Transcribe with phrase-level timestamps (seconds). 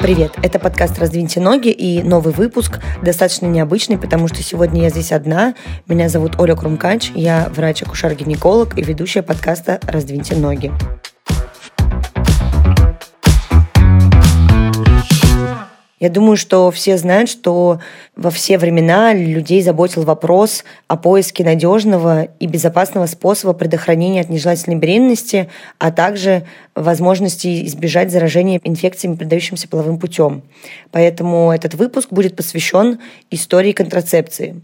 [0.00, 5.12] Привет, это подкаст «Раздвиньте ноги» и новый выпуск, достаточно необычный, потому что сегодня я здесь
[5.12, 5.54] одна.
[5.86, 10.72] Меня зовут Оля Крумкач, я врач-акушер-гинеколог и ведущая подкаста «Раздвиньте ноги».
[16.04, 17.80] Я думаю, что все знают, что
[18.14, 24.76] во все времена людей заботил вопрос о поиске надежного и безопасного способа предохранения от нежелательной
[24.76, 25.48] беременности,
[25.78, 30.42] а также возможности избежать заражения инфекциями, передающимися половым путем.
[30.90, 32.98] Поэтому этот выпуск будет посвящен
[33.30, 34.60] истории контрацепции.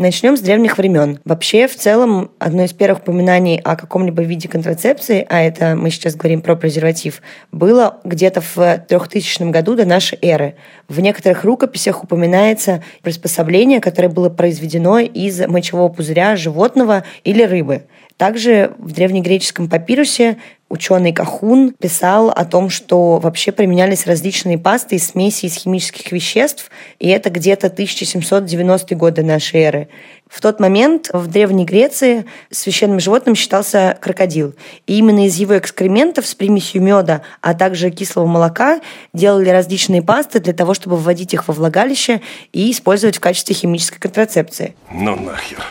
[0.00, 1.20] Начнем с древних времен.
[1.26, 6.16] Вообще, в целом, одно из первых упоминаний о каком-либо виде контрацепции, а это мы сейчас
[6.16, 7.20] говорим про презерватив,
[7.52, 10.54] было где-то в 3000 году до нашей эры.
[10.88, 17.82] В некоторых рукописях упоминается приспособление, которое было произведено из мочевого пузыря животного или рыбы.
[18.20, 20.36] Также в древнегреческом папирусе
[20.68, 26.70] ученый Кахун писал о том, что вообще применялись различные пасты и смеси из химических веществ,
[26.98, 29.88] и это где-то 1790-е годы нашей эры.
[30.28, 34.54] В тот момент в Древней Греции священным животным считался крокодил.
[34.86, 38.82] И именно из его экскрементов с примесью меда, а также кислого молока
[39.14, 42.20] делали различные пасты для того, чтобы вводить их во влагалище
[42.52, 44.74] и использовать в качестве химической контрацепции.
[44.92, 45.64] Ну нахер.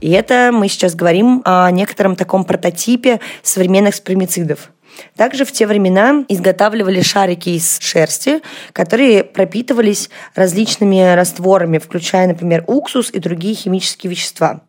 [0.00, 4.70] И это мы сейчас говорим о некотором таком прототипе современных спермицидов.
[5.16, 8.40] Также в те времена изготавливали шарики из шерсти,
[8.72, 14.62] которые пропитывались различными растворами, включая, например, уксус и другие химические вещества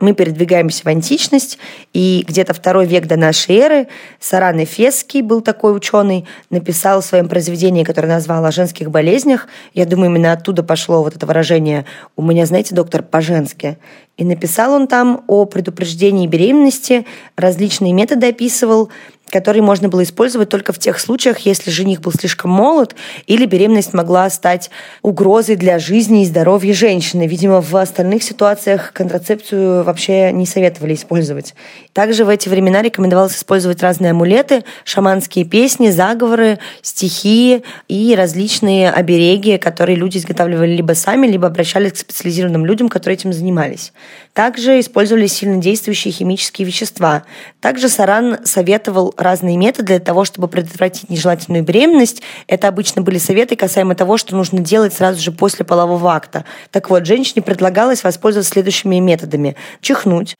[0.00, 1.58] мы передвигаемся в античность,
[1.92, 3.88] и где-то второй век до нашей эры
[4.20, 9.48] Саран Эфесский был такой ученый, написал в своем произведении, которое назвал «О женских болезнях».
[9.74, 11.84] Я думаю, именно оттуда пошло вот это выражение
[12.16, 13.78] «у меня, знаете, доктор, по-женски».
[14.16, 17.04] И написал он там о предупреждении беременности,
[17.36, 18.88] различные методы описывал,
[19.30, 22.94] которые можно было использовать только в тех случаях, если жених был слишком молод
[23.26, 24.70] или беременность могла стать
[25.02, 27.26] угрозой для жизни и здоровья женщины.
[27.26, 31.54] Видимо, в остальных ситуациях контрацепцию вообще не советовали использовать.
[31.92, 39.58] Также в эти времена рекомендовалось использовать разные амулеты, шаманские песни, заговоры, стихи и различные обереги,
[39.58, 43.92] которые люди изготавливали либо сами, либо обращались к специализированным людям, которые этим занимались.
[44.36, 47.22] Также использовались сильнодействующие химические вещества.
[47.62, 52.20] Также Саран советовал разные методы для того, чтобы предотвратить нежелательную беременность.
[52.46, 56.44] Это обычно были советы касаемо того, что нужно делать сразу же после полового акта.
[56.70, 59.56] Так вот, женщине предлагалось воспользоваться следующими методами.
[59.80, 60.36] Чихнуть,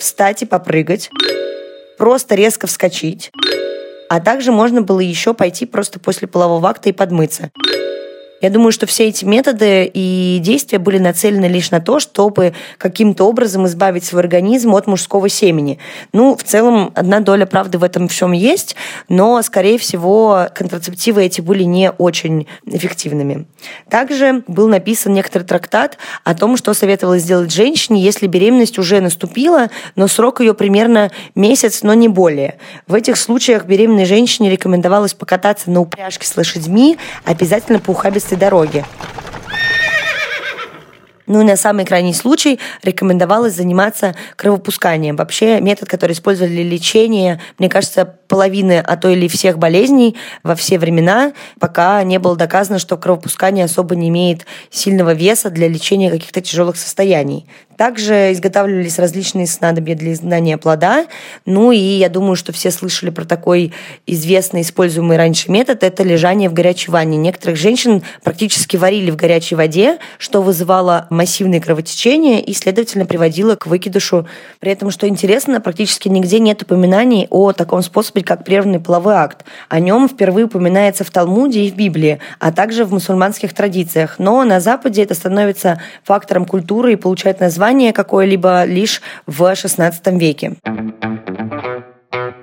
[0.00, 1.08] встать и попрыгать,
[1.98, 3.30] просто резко вскочить,
[4.08, 7.52] а также можно было еще пойти просто после полового акта и подмыться.
[8.42, 13.24] Я думаю, что все эти методы и действия были нацелены лишь на то, чтобы каким-то
[13.24, 15.78] образом избавить свой организм от мужского семени.
[16.12, 18.74] Ну, в целом, одна доля правды в этом всем есть,
[19.08, 23.46] но, скорее всего, контрацептивы эти были не очень эффективными.
[23.88, 29.70] Также был написан некоторый трактат о том, что советовалось сделать женщине, если беременность уже наступила,
[29.94, 32.58] но срок ее примерно месяц, но не более.
[32.88, 38.38] В этих случаях беременной женщине рекомендовалось покататься на упряжке с лошадьми, обязательно по ухабистой этой
[38.38, 38.84] дороги.
[41.26, 45.16] Ну и на самый крайний случай рекомендовалось заниматься кровопусканием.
[45.16, 50.54] Вообще метод, который использовали для лечения, мне кажется, половины, а то или всех болезней во
[50.54, 56.10] все времена, пока не было доказано, что кровопускание особо не имеет сильного веса для лечения
[56.10, 57.44] каких-то тяжелых состояний.
[57.76, 61.06] Также изготавливались различные снадобья для изгнания плода.
[61.46, 63.72] Ну и я думаю, что все слышали про такой
[64.06, 67.16] известный используемый раньше метод– это лежание в горячей ванне.
[67.16, 73.66] Некоторых женщин практически варили в горячей воде, что вызывало массивные кровотечения и, следовательно, приводило к
[73.66, 74.26] выкидышу.
[74.60, 79.44] При этом, что интересно, практически нигде нет упоминаний о таком способе, как прерванный половой акт.
[79.68, 84.16] О нем впервые упоминается в Талмуде и в Библии, а также в мусульманских традициях.
[84.18, 90.54] Но на Западе это становится фактором культуры и получает название какое-либо лишь в XVI веке.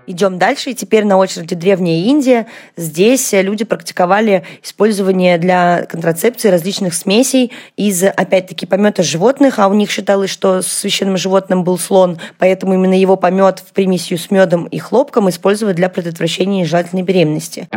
[0.08, 2.48] Идем дальше, и теперь на очереди Древняя Индия.
[2.76, 9.92] Здесь люди практиковали использование для контрацепции различных смесей из, опять-таки, помета животных, а у них
[9.92, 14.80] считалось, что священным животным был слон, поэтому именно его помет в примесью с медом и
[14.80, 17.68] хлопком использовать для предотвращения нежелательной беременности.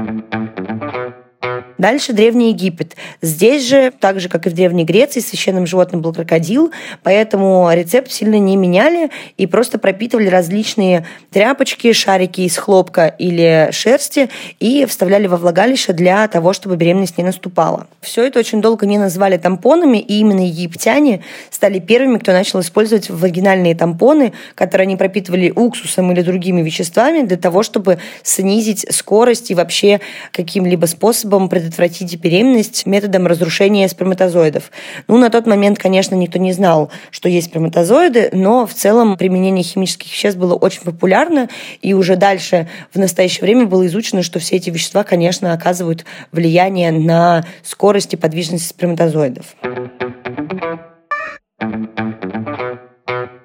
[1.83, 2.95] Дальше Древний Египет.
[3.23, 6.71] Здесь же, так же, как и в Древней Греции, священным животным был крокодил,
[7.03, 14.31] поэтому рецепт сильно не меняли и просто пропитывали различные тряпочки, шарики из хлопка или шерсти
[14.61, 17.89] и вставляли во влагалище для того, чтобы беременность не наступала.
[18.01, 23.11] Все это очень долго не назвали тампонами, и именно египтяне стали первыми, кто начал использовать
[23.11, 29.57] вагинальные тампоны, которые они пропитывали уксусом или другими веществами для того, чтобы снизить скорость и
[29.57, 30.01] вообще
[30.31, 31.72] каким-либо способом предотвратить
[32.17, 34.71] беременность методом разрушения сперматозоидов.
[35.09, 39.65] Ну, на тот момент, конечно, никто не знал, что есть сперматозоиды, но в целом применение
[39.65, 41.49] химических веществ было очень популярно,
[41.81, 46.93] и уже дальше в настоящее время было изучено, что все эти вещества, конечно, оказывают влияние
[46.93, 49.57] на скорость и подвижность сперматозоидов.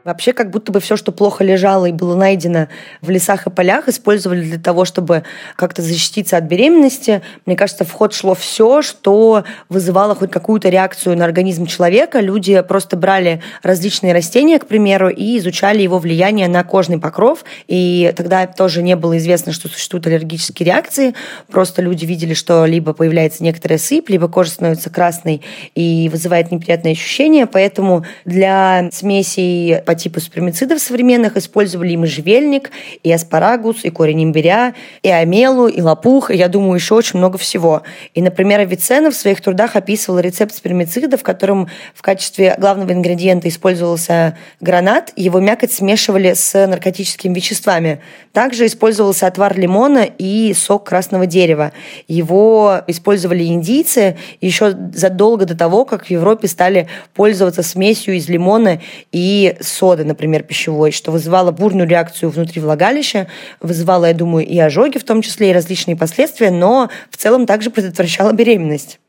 [0.07, 2.69] Вообще, как будто бы все, что плохо лежало и было найдено
[3.01, 5.23] в лесах и полях, использовали для того, чтобы
[5.57, 7.21] как-то защититься от беременности.
[7.45, 12.21] Мне кажется, в ход шло все, что вызывало хоть какую-то реакцию на организм человека.
[12.21, 17.43] Люди просто брали различные растения, к примеру, и изучали его влияние на кожный покров.
[17.67, 21.15] И тогда тоже не было известно, что существуют аллергические реакции.
[21.51, 25.41] Просто люди видели, что либо появляется некоторая сыпь, либо кожа становится красной
[25.75, 27.45] и вызывает неприятные ощущения.
[27.45, 32.69] Поэтому для смесей по типу спермицидов современных использовали и можжевельник,
[33.01, 37.39] и аспарагус, и корень имбиря, и амелу, и лопух, и, я думаю, еще очень много
[37.39, 37.81] всего.
[38.13, 43.49] И, например, Авиценна в своих трудах описывал рецепт спермицида, в котором в качестве главного ингредиента
[43.49, 47.99] использовался гранат, его мякоть смешивали с наркотическими веществами.
[48.31, 51.71] Также использовался отвар лимона и сок красного дерева.
[52.07, 58.79] Его использовали индийцы еще задолго до того, как в Европе стали пользоваться смесью из лимона
[59.11, 63.27] и сока соды, например, пищевой, что вызывало бурную реакцию внутри влагалища,
[63.61, 67.69] вызывало, я думаю, и ожоги в том числе, и различные последствия, но в целом также
[67.69, 68.99] предотвращало беременность.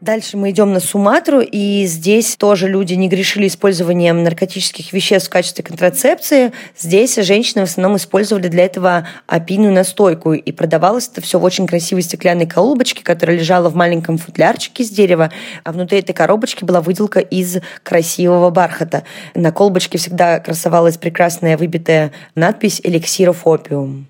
[0.00, 5.32] Дальше мы идем на Суматру, и здесь тоже люди не грешили использованием наркотических веществ в
[5.32, 6.52] качестве контрацепции.
[6.76, 11.66] Здесь женщины в основном использовали для этого опийную настойку, и продавалось это все в очень
[11.66, 15.32] красивой стеклянной коробочке, которая лежала в маленьком футлярчике из дерева,
[15.64, 19.04] а внутри этой коробочки была выделка из красивого бархата.
[19.34, 24.08] На колбочке всегда красовалась прекрасная выбитая надпись «Эликсирофопиум».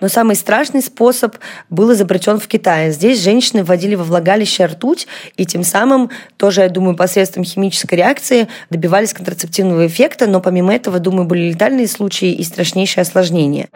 [0.00, 1.36] Но самый страшный способ
[1.68, 2.92] был изобретен в Китае.
[2.92, 5.06] Здесь женщины вводили во влагалище ртуть,
[5.36, 10.98] и тем самым тоже, я думаю, посредством химической реакции добивались контрацептивного эффекта, но помимо этого,
[10.98, 13.68] думаю, были летальные случаи и страшнейшие осложнения.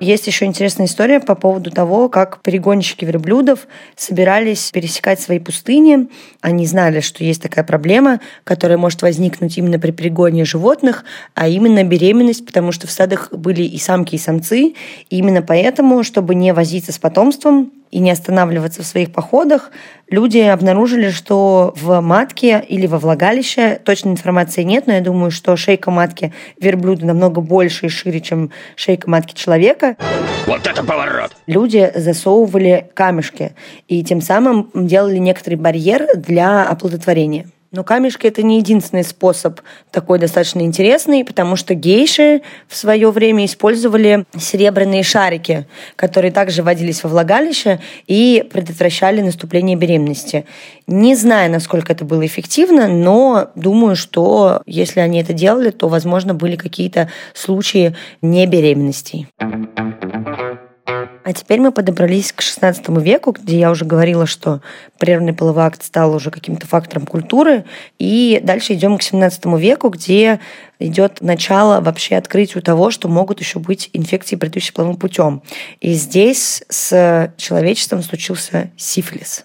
[0.00, 3.66] Есть еще интересная история по поводу того, как перегонщики верблюдов
[3.96, 6.08] собирались пересекать свои пустыни.
[6.40, 11.04] Они знали, что есть такая проблема, которая может возникнуть именно при перегоне животных,
[11.34, 14.74] а именно беременность, потому что в стадах были и самки, и самцы.
[15.10, 19.70] И именно поэтому, чтобы не возиться с потомством, и не останавливаться в своих походах,
[20.10, 25.56] люди обнаружили, что в матке или во влагалище, точной информации нет, но я думаю, что
[25.56, 29.87] шейка матки верблюда намного больше и шире, чем шейка матки человека.
[30.46, 31.36] Вот это поворот!
[31.46, 33.52] Люди засовывали камешки
[33.86, 37.46] и тем самым делали некоторый барьер для оплодотворения.
[37.70, 39.60] Но камешки это не единственный способ
[39.90, 47.04] такой достаточно интересный, потому что гейши в свое время использовали серебряные шарики, которые также вводились
[47.04, 50.46] во влагалище и предотвращали наступление беременности.
[50.86, 56.32] Не знаю, насколько это было эффективно, но думаю, что если они это делали, то, возможно,
[56.32, 59.28] были какие-то случаи небеременностей.
[61.28, 64.62] А теперь мы подобрались к XVI веку, где я уже говорила, что
[64.96, 67.66] прерванный половой акт стал уже каким-то фактором культуры.
[67.98, 70.40] И дальше идем к XVII веку, где
[70.78, 75.42] идет начало вообще открытию того, что могут еще быть инфекции, предыдущим половым путем.
[75.82, 79.44] И здесь с человечеством случился сифилис.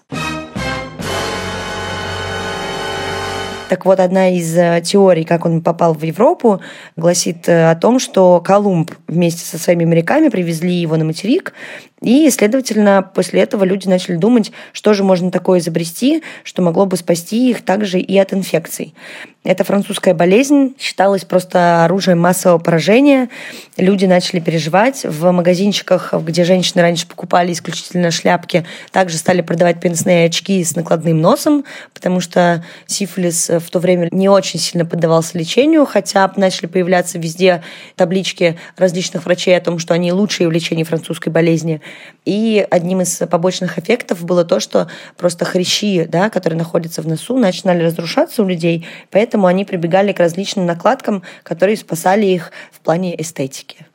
[3.74, 6.60] Так вот, одна из э, теорий, как он попал в Европу,
[6.94, 11.54] гласит э, о том, что Колумб вместе со своими моряками привезли его на материк,
[12.00, 16.96] и, следовательно, после этого люди начали думать, что же можно такое изобрести, что могло бы
[16.96, 18.94] спасти их также и от инфекций.
[19.44, 23.28] Эта французская болезнь считалась просто оружием массового поражения.
[23.76, 25.04] Люди начали переживать.
[25.04, 31.20] В магазинчиках, где женщины раньше покупали исключительно шляпки, также стали продавать пенсные очки с накладным
[31.20, 37.18] носом, потому что сифилис в то время не очень сильно поддавался лечению, хотя начали появляться
[37.18, 37.62] везде
[37.96, 41.82] таблички различных врачей о том, что они лучшие в лечении французской болезни.
[42.24, 47.36] И одним из побочных эффектов было то, что просто хрящи, да, которые находятся в носу,
[47.36, 53.20] начинали разрушаться у людей, поэтому они прибегали к различным накладкам, которые спасали их в плане
[53.20, 53.86] эстетики.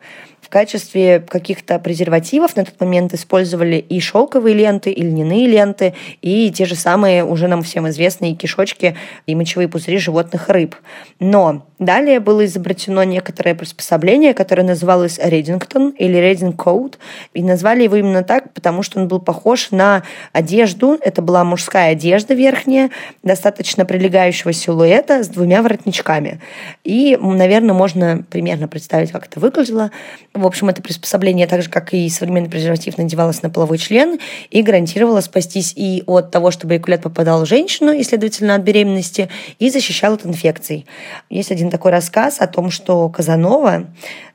[0.49, 6.49] В качестве каких-то презервативов на тот момент использовали и шелковые ленты, и льняные ленты, и
[6.49, 10.75] те же самые уже нам всем известные кишочки и мочевые пузыри животных рыб.
[11.19, 16.97] Но далее было изобретено некоторое приспособление, которое называлось Редингтон или Рединг Коут,
[17.35, 20.01] и назвали его именно так, потому что он был похож на
[20.33, 22.89] одежду, это была мужская одежда верхняя,
[23.21, 26.41] достаточно прилегающего силуэта с двумя воротничками.
[26.83, 29.91] И, наверное, можно примерно представить, как это выглядело.
[30.39, 34.19] В общем, это приспособление, так же, как и современный презерватив, надевалось на половой член
[34.49, 39.27] и гарантировало спастись и от того, чтобы эякулят попадал в женщину, и, следовательно, от беременности,
[39.59, 40.85] и защищал от инфекций.
[41.29, 43.87] Есть один такой рассказ о том, что Казанова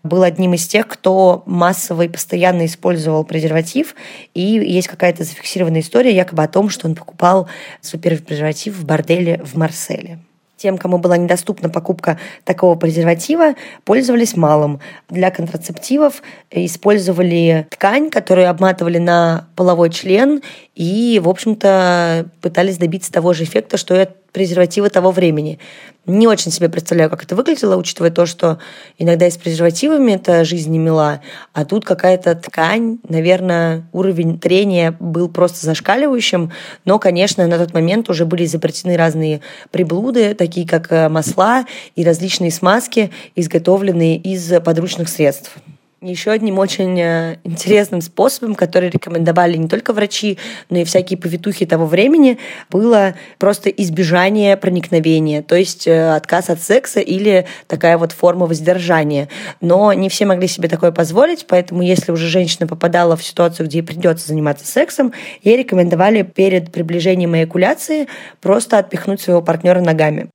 [0.03, 3.95] был одним из тех, кто массово и постоянно использовал презерватив,
[4.35, 7.49] и есть какая-то зафиксированная история якобы о том, что он покупал
[7.81, 10.19] свой первый презерватив в борделе в Марселе
[10.64, 13.54] тем, кому была недоступна покупка такого презерватива,
[13.85, 14.80] пользовались малым.
[15.11, 20.40] Для контрацептивов использовали ткань, которую обматывали на половой член
[20.75, 25.61] и, в общем-то, пытались добиться того же эффекта, что и презервативы того времени.
[26.07, 28.59] Не очень себе представляю, как это выглядело, учитывая то, что
[28.99, 31.21] иногда и с презервативами это жизнь не мила,
[31.52, 36.50] а тут какая-то ткань, наверное, уровень трения был просто зашкаливающим,
[36.85, 39.40] но, конечно, на тот момент уже были изобретены разные
[39.71, 41.64] приблуды, такие как э, масла
[41.95, 45.57] и различные смазки, изготовленные из подручных средств.
[46.05, 50.37] Еще одним очень э, интересным способом, который рекомендовали не только врачи,
[50.69, 52.37] но и всякие повитухи того времени,
[52.69, 59.31] было просто избежание проникновения, то есть э, отказ от секса или такая вот форма воздержания.
[59.63, 63.79] Но не все могли себе такое позволить, поэтому если уже женщина попадала в ситуацию, где
[63.79, 68.09] ей придется заниматься сексом, ей рекомендовали перед приближением эякуляции
[68.43, 70.29] просто отпихнуть своего партнера ногами.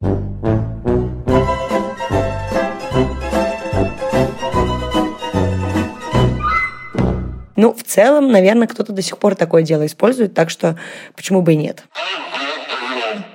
[7.59, 10.77] Ну, в целом, наверное, кто-то до сих пор такое дело использует, так что
[11.13, 11.83] почему бы и нет.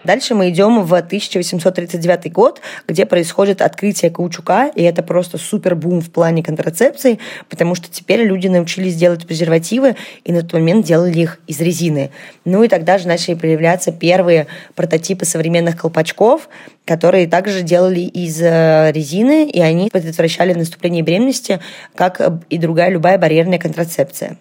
[0.04, 6.00] Дальше мы идем в 1839 год, где происходит открытие каучука, и это просто супер бум
[6.00, 7.18] в плане контрацепции,
[7.49, 12.11] потому что теперь люди научились делать презервативы, и на тот момент делали их из резины.
[12.44, 16.49] Ну и тогда же начали появляться первые прототипы современных колпачков,
[16.84, 21.61] которые также делали из э, резины, и они предотвращали наступление беременности,
[21.94, 22.20] как
[22.50, 24.37] и другая любая барьерная контрацепция.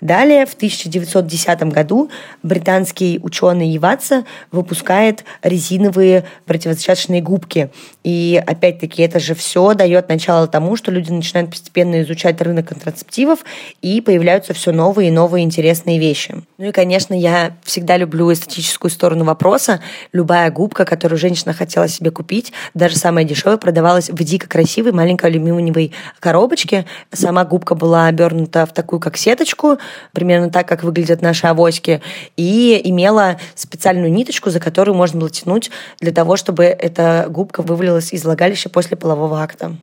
[0.00, 2.10] Далее, в 1910 году
[2.42, 5.07] британский ученый Еваца выпускает
[5.42, 7.70] резиновые противозачаточные губки.
[8.04, 13.40] И опять-таки это же все дает начало тому, что люди начинают постепенно изучать рынок контрацептивов,
[13.82, 16.34] и появляются все новые и новые интересные вещи.
[16.58, 19.80] Ну и, конечно, я всегда люблю эстетическую сторону вопроса.
[20.12, 25.26] Любая губка, которую женщина хотела себе купить, даже самая дешевая, продавалась в дико красивой маленькой
[25.26, 26.86] алюминиевой коробочке.
[27.12, 29.78] Сама губка была обернута в такую как сеточку,
[30.12, 32.02] примерно так, как выглядят наши авоськи,
[32.36, 38.12] и имела специальную ниточку, за которую можно было тянуть для того, чтобы эта губка вывалилась
[38.12, 39.76] из влагалища после полового акта.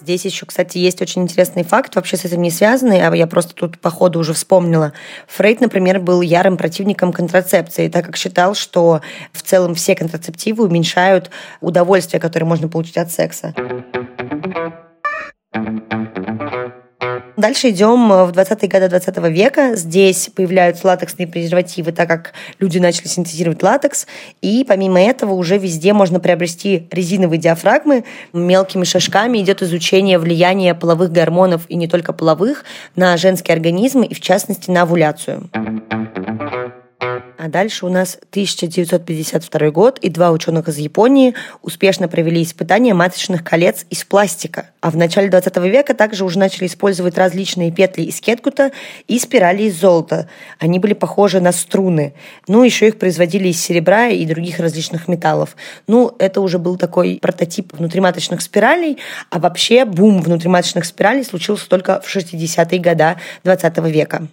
[0.00, 3.54] Здесь еще, кстати, есть очень интересный факт, вообще с этим не связанный, а я просто
[3.54, 4.94] тут по ходу уже вспомнила.
[5.26, 11.30] Фрейд, например, был ярым противником контрацепции, так как считал, что в целом все контрацептивы уменьшают
[11.60, 13.54] удовольствие, которое можно получить от секса.
[17.38, 19.76] Дальше идем э, в 20-е годы 20 века.
[19.76, 24.08] Здесь появляются латексные презервативы, так как люди начали синтезировать латекс.
[24.42, 28.02] И помимо этого уже везде можно приобрести резиновые диафрагмы.
[28.32, 32.64] Мелкими шажками идет изучение влияния половых гормонов и не только половых
[32.96, 35.48] на женский организм и в частности на овуляцию.
[37.38, 43.44] А дальше у нас 1952 год, и два ученых из Японии успешно провели испытания маточных
[43.44, 44.70] колец из пластика.
[44.80, 48.72] А в начале 20 века также уже начали использовать различные петли из кеткута
[49.06, 50.28] и спирали из золота.
[50.58, 52.12] Они были похожи на струны.
[52.48, 55.54] Ну, еще их производили из серебра и других различных металлов.
[55.86, 58.98] Ну, это уже был такой прототип внутриматочных спиралей,
[59.30, 63.14] а вообще бум внутриматочных спиралей случился только в 60-е годы
[63.44, 64.26] 20 века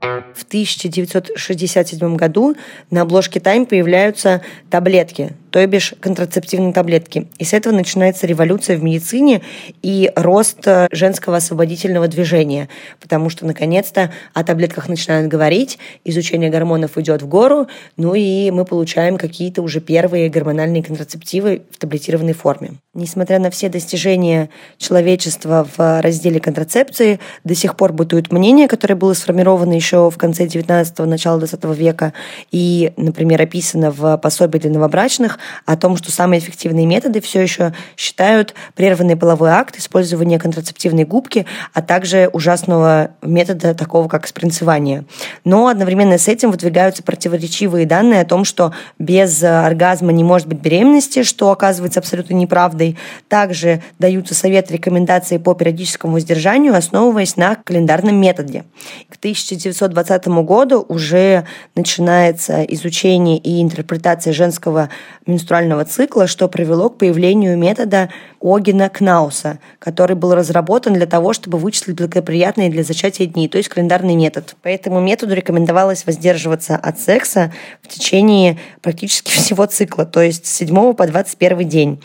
[0.00, 2.56] в 1967 году
[2.90, 7.28] на обложке Time появляются таблетки, то бишь контрацептивные таблетки.
[7.38, 9.42] И с этого начинается революция в медицине
[9.82, 12.68] и рост э, женского освободительного движения,
[13.00, 18.64] потому что, наконец-то, о таблетках начинают говорить, изучение гормонов идет в гору, ну и мы
[18.64, 22.72] получаем какие-то уже первые гормональные контрацептивы в таблетированной форме.
[22.94, 29.14] Несмотря на все достижения человечества в разделе контрацепции, до сих пор бытует мнение, которое было
[29.14, 32.12] сформировано еще в конце 19-го, начала 20 века
[32.50, 37.72] и, например, описано в пособии для новобрачных, о том, что самые эффективные методы все еще
[37.96, 45.04] считают прерванный половой акт, использование контрацептивной губки, а также ужасного метода такого, как спринцевание.
[45.44, 50.60] Но одновременно с этим выдвигаются противоречивые данные о том, что без оргазма не может быть
[50.60, 52.96] беременности, что оказывается абсолютно неправдой.
[53.28, 58.64] Также даются советы, рекомендации по периодическому воздержанию, основываясь на календарном методе.
[59.08, 64.90] К 1920 году уже начинается изучение и интерпретация женского
[65.28, 71.58] менструального цикла, что привело к появлению метода Огина Кнауса, который был разработан для того, чтобы
[71.58, 74.56] вычислить благоприятные для зачатия дни, то есть календарный метод.
[74.62, 80.56] По этому методу рекомендовалось воздерживаться от секса в течение практически всего цикла, то есть с
[80.56, 82.02] 7 по 21 день.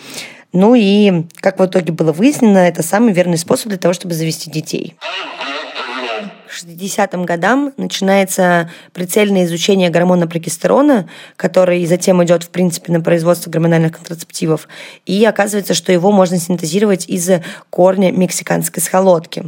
[0.51, 4.51] Ну и, как в итоге было выяснено, это самый верный способ для того, чтобы завести
[4.51, 4.96] детей.
[6.53, 13.50] К 60-м годам начинается прицельное изучение гормона прогестерона, который затем идет, в принципе, на производство
[13.50, 14.67] гормональных контрацептивов.
[15.07, 17.27] И оказывается, что его можно синтезировать из
[17.72, 19.45] корня мексиканской схолодки.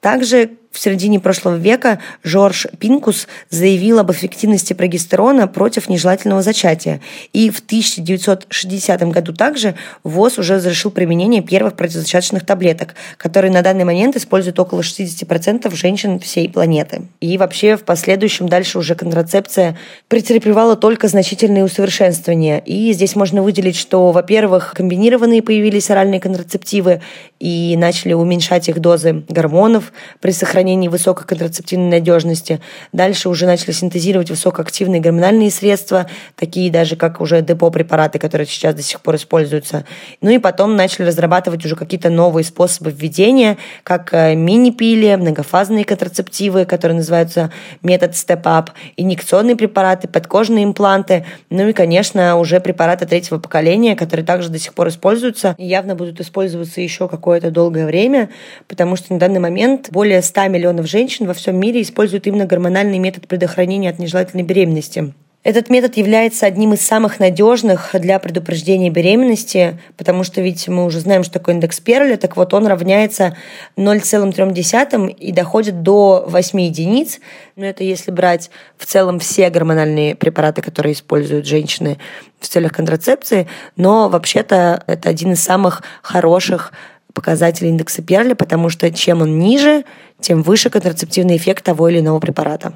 [0.00, 7.00] Также в середине прошлого века Жорж Пинкус заявил об эффективности прогестерона против нежелательного зачатия.
[7.32, 9.74] И в 1960 году также
[10.04, 16.20] ВОЗ уже разрешил применение первых противозачаточных таблеток, которые на данный момент используют около 60% женщин
[16.20, 17.02] всей планеты.
[17.20, 22.58] И вообще в последующем дальше уже контрацепция претерпевала только значительные усовершенствования.
[22.58, 27.00] И здесь можно выделить, что, во-первых, комбинированные появились оральные контрацептивы
[27.40, 32.60] и начали уменьшать их дозы гормонов при сохранении сохранении высокой контрацептивной надежности.
[32.92, 38.82] Дальше уже начали синтезировать высокоактивные гормональные средства, такие даже как уже депо-препараты, которые сейчас до
[38.82, 39.86] сих пор используются.
[40.20, 46.66] Ну и потом начали разрабатывать уже какие-то новые способы введения, как э, мини-пили, многофазные контрацептивы,
[46.66, 47.50] которые называются
[47.82, 54.50] метод степ-ап, инъекционные препараты, подкожные импланты, ну и, конечно, уже препараты третьего поколения, которые также
[54.50, 58.28] до сих пор используются и явно будут использоваться еще какое-то долгое время,
[58.68, 62.98] потому что на данный момент более 100 миллионов женщин во всем мире используют именно гормональный
[62.98, 65.14] метод предохранения от нежелательной беременности.
[65.42, 71.00] Этот метод является одним из самых надежных для предупреждения беременности, потому что ведь мы уже
[71.00, 73.38] знаем, что такое индекс Перля, так вот он равняется
[73.78, 77.20] 0,3 и доходит до 8 единиц.
[77.56, 81.96] Но это если брать в целом все гормональные препараты, которые используют женщины
[82.38, 86.74] в целях контрацепции, но вообще-то это один из самых хороших
[87.12, 89.84] показателей индекса Перля, потому что чем он ниже,
[90.20, 92.72] тем выше контрацептивный эффект того или иного препарата.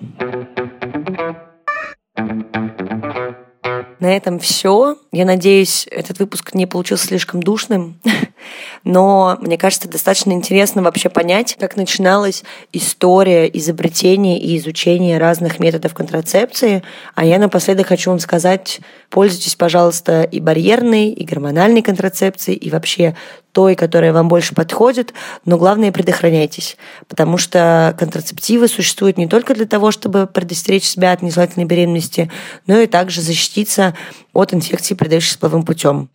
[4.00, 4.98] На этом все.
[5.12, 8.00] Я надеюсь, этот выпуск не получился слишком душным,
[8.84, 15.94] но мне кажется, достаточно интересно вообще понять, как начиналась история изобретения и изучения разных методов
[15.94, 16.82] контрацепции.
[17.14, 18.80] А я напоследок хочу вам сказать,
[19.10, 23.14] пользуйтесь, пожалуйста, и барьерной, и гормональной контрацепцией, и вообще
[23.54, 26.76] той, которая вам больше подходит, но главное предохраняйтесь,
[27.08, 32.30] потому что контрацептивы существуют не только для того, чтобы предостеречь себя от нежелательной беременности,
[32.66, 33.96] но и также защититься
[34.32, 36.10] от инфекций, передающихся половым путем.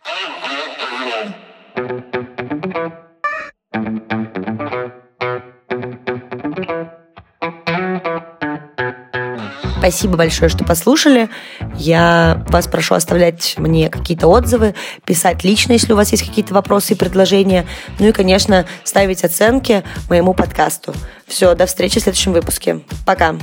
[9.80, 11.30] Спасибо большое, что послушали.
[11.74, 14.74] Я вас прошу оставлять мне какие-то отзывы,
[15.06, 17.66] писать лично, если у вас есть какие-то вопросы и предложения.
[17.98, 20.94] Ну и, конечно, ставить оценки моему подкасту.
[21.26, 22.80] Все, до встречи в следующем выпуске.
[23.06, 23.36] Пока.